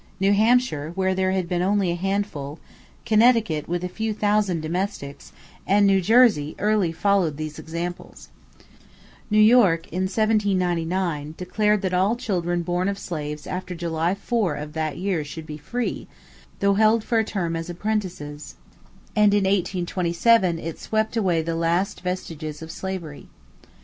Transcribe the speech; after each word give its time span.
New 0.19 0.33
Hampshire, 0.33 0.93
where 0.95 1.13
there 1.13 1.31
had 1.31 1.47
been 1.47 1.61
only 1.61 1.91
a 1.91 1.95
handful, 1.95 2.57
Connecticut 3.05 3.67
with 3.69 3.83
a 3.83 3.87
few 3.87 4.15
thousand 4.15 4.61
domestics, 4.63 5.31
and 5.67 5.85
New 5.85 6.01
Jersey 6.01 6.55
early 6.57 6.91
followed 6.91 7.37
these 7.37 7.59
examples. 7.59 8.29
New 9.29 9.37
York, 9.37 9.81
in 9.89 10.05
1799, 10.09 11.35
declared 11.37 11.83
that 11.83 11.93
all 11.93 12.15
children 12.15 12.63
born 12.63 12.89
of 12.89 12.97
slaves 12.97 13.45
after 13.45 13.75
July 13.75 14.15
4 14.15 14.55
of 14.55 14.73
that 14.73 14.97
year 14.97 15.23
should 15.23 15.45
be 15.45 15.57
free, 15.59 16.07
though 16.61 16.73
held 16.73 17.03
for 17.03 17.19
a 17.19 17.23
term 17.23 17.55
as 17.55 17.69
apprentices; 17.69 18.55
and 19.15 19.35
in 19.35 19.43
1827 19.43 20.57
it 20.57 20.79
swept 20.79 21.15
away 21.15 21.43
the 21.43 21.53
last 21.55 22.01
vestiges 22.01 22.63
of 22.63 22.71
slavery. 22.71 23.27